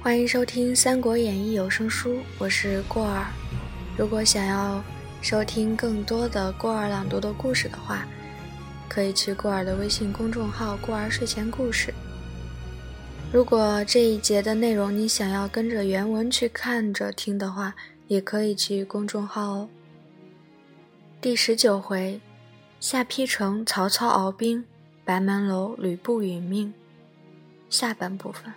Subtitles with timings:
[0.00, 3.26] 欢迎收听《三国演义》有声书，我是过儿。
[3.96, 4.82] 如果想要
[5.20, 8.06] 收听更多的过儿朗读的故事的话，
[8.88, 11.92] 可以去过儿的微信公众号“过儿睡前故事”。
[13.32, 17.74] 如果这一节的内容你想要跟着原文去看着听的话，
[18.06, 19.68] 也可以去公众号哦。
[21.20, 22.20] 第十九回，
[22.78, 24.64] 下邳城，曹操鏖兵，
[25.04, 26.72] 白门楼，吕布殒命。
[27.68, 28.54] 下半部分。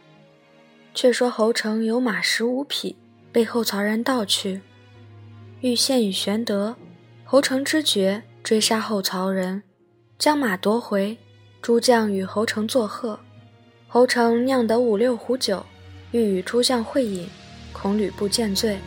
[1.02, 2.96] 却说侯成有马十五匹，
[3.32, 4.62] 被后曹人盗去，
[5.62, 6.76] 欲献与玄德。
[7.26, 9.64] 侯成知觉，追杀后曹人，
[10.20, 11.18] 将马夺回。
[11.60, 13.20] 诸将与侯成作贺。
[13.88, 15.66] 侯成酿得五六壶酒，
[16.12, 17.28] 欲与诸将会饮，
[17.74, 18.78] 恐吕布见醉，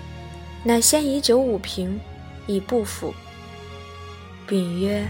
[0.62, 1.98] 乃先以酒五瓶，
[2.46, 3.12] 以布府。
[4.46, 5.04] 禀曰：“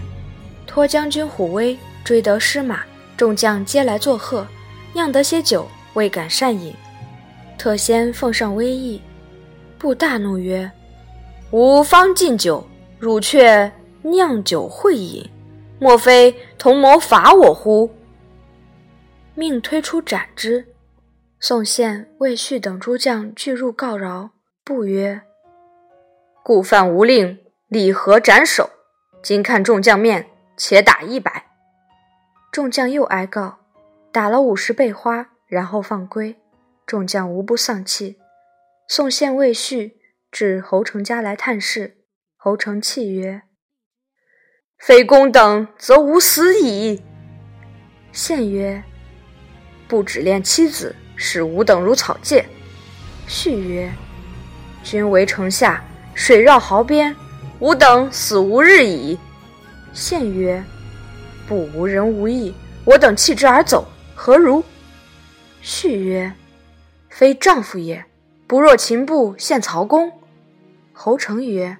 [0.67, 2.83] 托将军虎威，追得失马，
[3.15, 4.47] 众将皆来作贺，
[4.95, 6.75] 酿得些酒，未敢擅饮。”
[7.59, 9.01] 特先奉上威仪，
[9.79, 10.71] 布大怒曰
[11.51, 12.67] ：“吾方敬酒，
[12.99, 13.71] 汝却
[14.03, 15.29] 酿酒会饮，
[15.79, 17.91] 莫非同谋伐我乎？”
[19.35, 20.67] 命推出斩之。
[21.41, 24.31] 宋宪、魏续等诸将俱入告饶。
[24.63, 25.23] 布曰
[26.43, 27.39] ：“故犯无令，
[27.69, 28.71] 理何斩首？
[29.23, 31.47] 今看众将面，且打一百。”
[32.53, 33.59] 众将又哀告，
[34.13, 36.37] 打了五十倍花，然后放归。
[36.87, 38.19] 众将无不丧气。
[38.89, 39.97] 宋宪、魏续
[40.31, 41.99] 至侯成家来探视。
[42.37, 43.43] 侯成泣曰
[44.77, 47.03] ：“非公等，则吾死矣。”
[48.13, 48.85] 宪曰
[49.89, 52.45] ：“不只恋妻子，使吾等如草芥。”
[53.27, 53.91] 续曰
[54.85, 55.83] ：“君为城下，
[56.15, 57.17] 水绕壕边，
[57.61, 59.19] 吾等死无日矣。”
[59.95, 60.63] 宪曰
[61.49, 62.55] ：“不无人无义，
[62.85, 64.63] 我等弃之而走，何如？”
[65.63, 66.31] 续曰：
[67.15, 68.07] 非丈夫也，
[68.49, 70.11] 不若秦布献曹公。
[70.93, 71.77] 侯成曰：“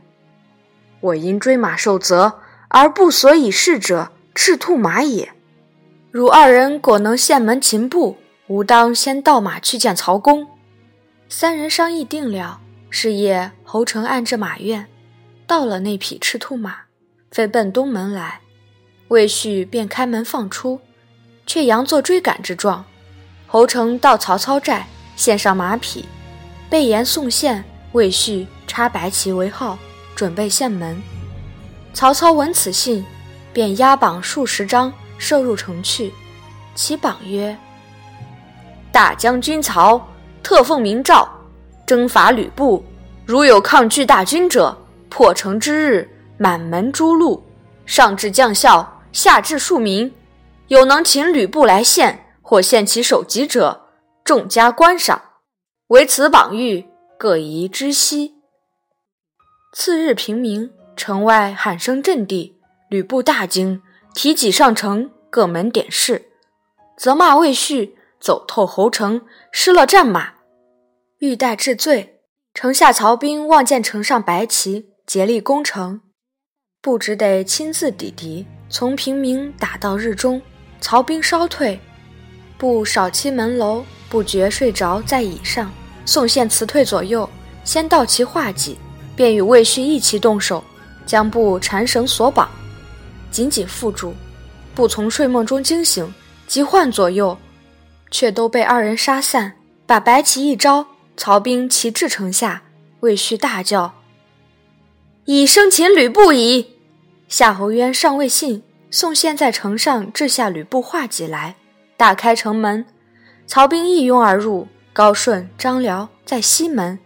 [1.03, 5.33] 我因追马受责，而不所以事者，赤兔马也。
[6.13, 10.47] 汝二人果能献门秦布，吾当先盗马去见曹公。”
[11.29, 12.61] 三人商议定了。
[12.89, 14.87] 是夜，侯成按着马院，
[15.49, 16.83] 到了那匹赤兔马，
[17.33, 18.39] 飞奔东门来。
[19.09, 20.79] 魏续便开门放出，
[21.45, 22.85] 却佯作追赶之状。
[23.49, 24.87] 侯成到曹操寨。
[25.17, 26.05] 献上马匹，
[26.69, 29.79] 备言送献，魏续插白旗为号，
[30.15, 31.01] 准备献门。
[31.93, 33.05] 曹操闻此信，
[33.53, 36.13] 便押榜数十张，射入城去。
[36.75, 37.57] 其榜曰
[38.91, 40.05] ：“大将军曹
[40.43, 41.29] 特奉明诏，
[41.87, 42.85] 征伐吕布。
[43.25, 44.77] 如有抗拒大军者，
[45.09, 47.41] 破城之日，满门诛戮。
[47.87, 50.13] 上至将校，下至庶民，
[50.67, 53.83] 有能请吕布来献，或献其首级者。”
[54.25, 55.21] 众加观赏，
[55.89, 56.87] 唯此榜谕，
[57.19, 58.37] 各宜知悉。
[59.75, 62.59] 次日平明，城外喊声震地，
[62.89, 63.83] 吕布大惊，
[64.15, 66.31] 提戟上城，各门点视，
[66.97, 70.33] 责骂魏续走透侯城，失了战马，
[71.19, 72.23] 欲待治罪。
[72.55, 76.01] 城下曹兵望见城上白旗，竭力攻城，
[76.81, 80.41] 不只得亲自抵敌，从平明打到日中，
[80.81, 81.79] 曹兵稍退，
[82.57, 83.85] 不少欺门楼。
[84.15, 85.73] 不觉睡着在椅上，
[86.07, 87.29] 宋宪辞退左右，
[87.65, 88.79] 先到其画戟，
[89.17, 90.63] 便与魏续一齐动手，
[91.05, 92.49] 将布缠绳索绑，
[93.33, 94.15] 紧紧缚住。
[94.73, 96.15] 不从睡梦中惊醒，
[96.47, 97.37] 急唤左右，
[98.13, 99.55] 却都被二人杀散。
[99.85, 100.87] 把白旗一招，
[101.17, 102.63] 曹兵齐至城下，
[103.01, 103.95] 魏续大叫
[105.27, 106.77] ：“已生擒吕布矣！”
[107.29, 111.57] 夏侯渊尚未信，宋宪在城上掷下吕布画戟来，
[111.97, 112.87] 大开城门。
[113.47, 116.99] 曹兵一拥而入，高顺、张辽在西门，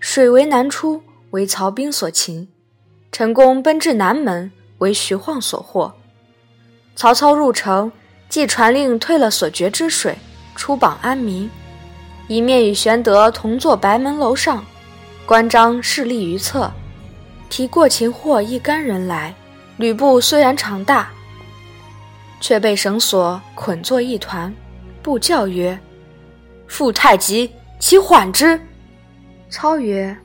[0.00, 2.48] 水为南出，为曹兵所擒。
[3.12, 5.94] 陈宫奔至南门，为徐晃所获。
[6.96, 7.90] 曹操入城，
[8.28, 10.18] 即传令退了所决之水，
[10.54, 11.48] 出榜安民。
[12.28, 14.64] 一面与玄德同坐白门楼上，
[15.24, 16.70] 关张势立于侧，
[17.48, 19.34] 提过擒获一干人来。
[19.76, 21.10] 吕布虽然长大，
[22.40, 24.52] 却被绳索捆作一团。
[25.06, 25.78] 布教曰
[26.66, 28.60] ：“父太急，其缓之。”
[29.48, 30.16] 操曰：“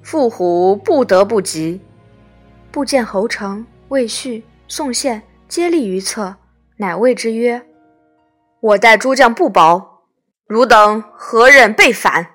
[0.00, 1.78] 父虎不得不急。”
[2.72, 6.34] 布见侯成、魏续、宋宪皆立于侧，
[6.78, 7.60] 乃谓之曰
[8.60, 10.00] ：“我待诸将不薄，
[10.46, 12.26] 汝等何忍背反？”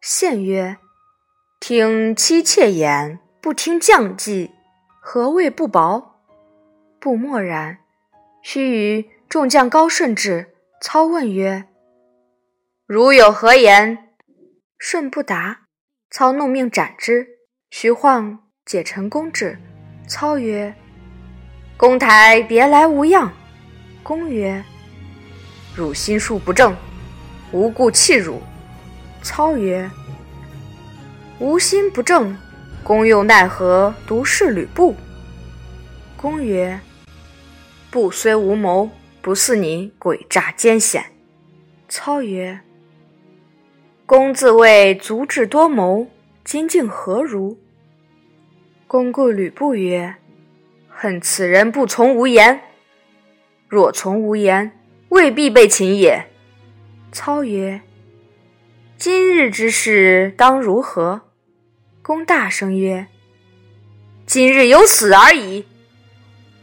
[0.00, 0.78] 宪曰
[1.60, 4.52] ：“听妻妾言，不听将计，
[5.00, 6.14] 何谓不薄？”
[6.98, 7.76] 布默然。
[8.40, 10.53] 须臾，众将高顺至。
[10.86, 11.64] 操问曰
[12.86, 14.10] ：“汝有何言？”
[14.78, 15.62] 舜不答。
[16.10, 17.26] 操怒命斩之。
[17.70, 19.58] 徐晃解陈宫至。
[20.06, 20.74] 操曰
[21.78, 23.32] ：“公台别来无恙。”
[24.04, 24.62] 公曰
[25.74, 26.76] ：“汝心术不正，
[27.50, 28.42] 无故弃汝。”
[29.24, 29.90] 操曰
[31.40, 32.36] ：“吾心不正，
[32.82, 34.94] 公又奈何独视吕布？”
[36.14, 36.78] 公曰
[37.90, 38.90] ：“布虽无谋，
[39.24, 41.06] 不似你诡诈奸险。”
[41.88, 42.60] 操曰
[44.04, 46.08] ：“公自谓足智多谋，
[46.44, 47.58] 今竟何如？”
[48.86, 50.16] 公顾吕布曰
[50.90, 52.60] ：“恨此人不从无言。
[53.66, 54.78] 若从无言，
[55.08, 56.26] 未必被擒也。”
[57.10, 57.80] 操曰
[58.98, 61.22] ：“今日之事当如何？”
[62.02, 63.06] 公大声曰
[64.26, 65.64] ：“今日有死而已。”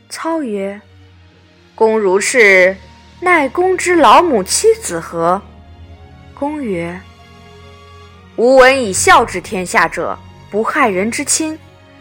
[0.10, 0.80] 操曰
[1.82, 2.78] ：“公如是，
[3.22, 5.42] 奈公之老母妻子何？”
[6.38, 7.02] 公曰
[8.38, 10.16] ：“吾闻以孝治天下者，
[10.52, 11.58] 不害人之亲；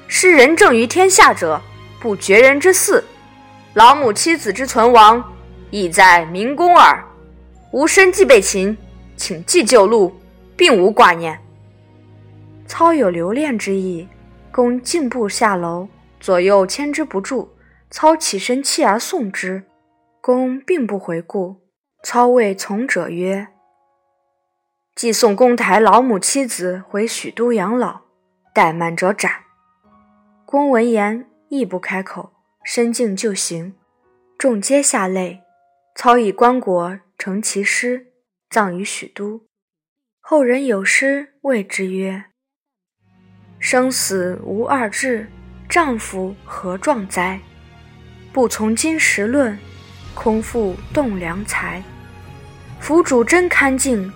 [0.06, 1.58] 施仁政于天下者，
[1.98, 3.02] 不绝人之嗣。
[3.72, 5.24] 老母妻子之存亡，
[5.70, 7.02] 亦在明公耳。
[7.70, 8.76] 吾身既被擒，
[9.16, 10.14] 请祭旧禄，
[10.58, 11.40] 并无挂念。”
[12.68, 14.06] 操有留恋之意，
[14.52, 15.88] 公进步下楼，
[16.20, 17.50] 左右牵之不住。
[17.92, 19.64] 操起身泣而送之，
[20.20, 21.68] 公并不回顾。
[22.02, 23.48] 操谓从者曰
[24.96, 28.02] ：“既送公台老母妻子回许都养老，
[28.54, 29.30] 怠慢者斩。”
[30.46, 32.32] 公闻言，亦不开口，
[32.64, 33.74] 身敬就行。
[34.38, 35.42] 众皆下泪。
[35.94, 38.06] 操以棺椁成其尸，
[38.48, 39.42] 葬于许都。
[40.20, 42.24] 后人有诗谓之曰
[43.58, 45.28] ：“生死无二志，
[45.68, 47.38] 丈夫何壮哉！”
[48.32, 49.58] 不从今时论，
[50.14, 51.82] 空负栋梁才，
[52.78, 54.12] 府主真堪敬，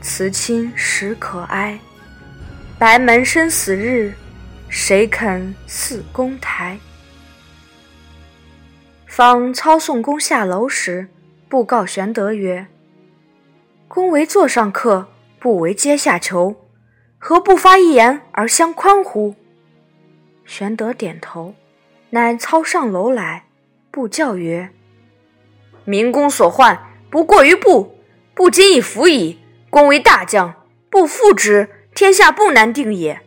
[0.00, 1.78] 慈亲实可哀。
[2.78, 4.12] 白门生死日，
[4.68, 6.78] 谁肯似公台？
[9.06, 11.08] 方操送公下楼时，
[11.48, 12.66] 布告玄德曰
[13.86, 15.08] ：“公为座上客，
[15.38, 16.56] 不为阶下囚，
[17.18, 19.34] 何不发一言而相宽乎？”
[20.46, 21.54] 玄德点头，
[22.10, 23.44] 乃操上楼来。
[23.90, 24.70] 布教曰
[25.84, 26.78] ：“民公所患，
[27.10, 27.98] 不过于布。
[28.34, 29.38] 布今已服矣。
[29.68, 30.54] 公为大将，
[30.90, 33.20] 不复之，天下不难定也。”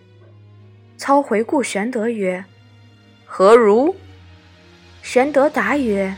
[0.98, 2.46] 操回顾玄德曰
[3.26, 3.96] ：“何如？”
[5.02, 6.16] 玄德答曰：“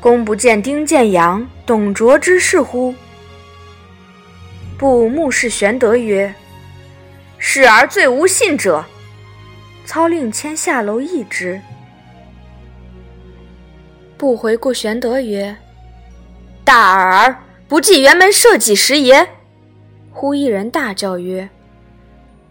[0.00, 2.94] 公不见丁建阳、董卓之事乎？”
[4.78, 6.32] 布目视玄德曰
[7.36, 8.84] ：“是而最无信者。”
[9.84, 11.60] 操令牵下楼议之。
[14.18, 15.56] 不回顾玄德曰
[16.64, 19.26] ：“大耳，不计辕门射戟时也。”
[20.12, 21.48] 忽一人大叫曰：“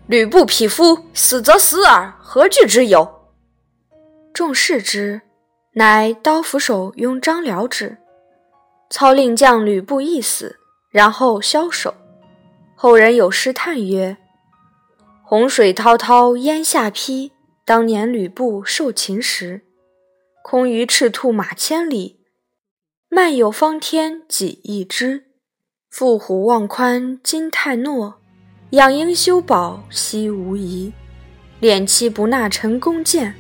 [0.07, 3.25] 吕布匹夫，死则死耳，何惧之有？”
[4.33, 5.21] 众视之，
[5.73, 7.97] 乃刀斧手拥张辽之。
[8.89, 10.57] 操令将吕布一死，
[10.89, 11.93] 然后枭首。
[12.75, 14.15] 后人有诗叹曰
[15.21, 17.31] ：“洪水滔滔烟下邳，
[17.65, 19.63] 当年吕布受秦时。”
[20.49, 22.21] 空余赤兔马千里，
[23.09, 25.25] 漫有方天几亿只。
[25.89, 28.21] 负虎望宽金太诺，
[28.69, 30.93] 养鹰修堡悉无疑。
[31.59, 33.35] 敛妻不纳陈宫见，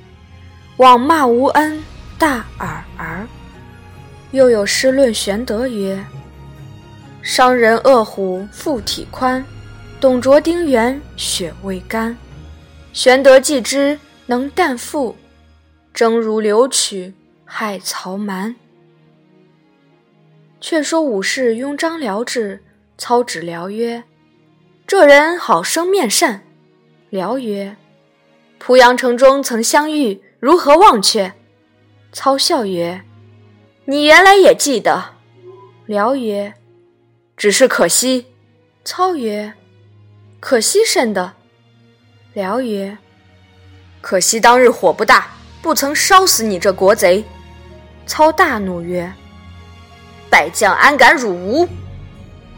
[0.79, 1.81] 枉骂无恩
[2.19, 3.25] 大耳儿。
[4.31, 6.05] 又有诗论玄德曰
[7.23, 9.41] ：“伤人恶虎腹体宽，
[10.01, 12.17] 董卓丁原血未干。
[12.91, 15.15] 玄德既之能担负。”
[15.97, 18.55] 争如流曲，害曹瞒。
[20.61, 22.63] 却说武士拥张辽至，
[22.99, 24.03] 操指辽曰
[24.85, 26.43] ：“这人好生面善。”
[27.09, 27.77] 辽曰
[28.63, 31.33] ：“濮阳城中曾相遇，如何忘却？”
[32.13, 33.03] 操笑曰
[33.85, 35.15] ：“你原来也记得。”
[35.87, 36.53] 辽曰
[37.35, 38.27] ：“只是可惜。”
[38.85, 39.55] 操曰
[40.39, 41.33] ：“可惜甚的？”
[42.35, 42.99] 辽曰
[43.99, 45.31] ：“可惜当日火不大。”
[45.67, 47.21] 不曾烧死你这国贼！
[48.05, 49.11] 操大怒曰
[50.31, 51.67] ：“败将安敢辱吾！”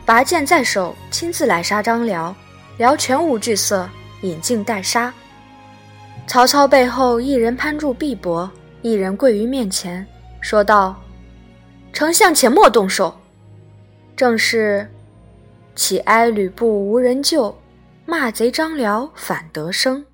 [0.05, 2.35] 拔剑在手，亲自来杀张辽。
[2.77, 3.89] 辽全无惧色，
[4.21, 5.11] 引颈待杀。
[6.27, 8.47] 曹操背后一人攀住臂膊，
[8.83, 10.05] 一人跪于面前，
[10.39, 10.95] 说道
[11.91, 13.19] ：“丞相且莫动手。”
[14.15, 14.87] 正是
[15.73, 17.59] ：“岂哀吕布无人救，
[18.05, 20.05] 骂贼张辽反得生。”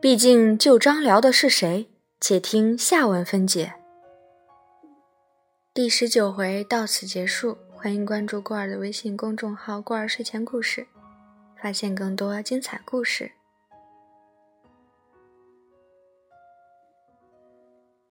[0.00, 1.88] 毕竟救张辽的是谁？
[2.20, 3.74] 且听下文分解。
[5.74, 7.58] 第十九回到此结束。
[7.86, 10.88] 欢迎关注过儿的微信公众号“过儿睡前故事”，
[11.62, 13.30] 发现更多精彩故事。